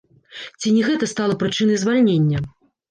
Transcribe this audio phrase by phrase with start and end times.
[0.61, 2.47] Ці не гэта стала прычынай звальнення?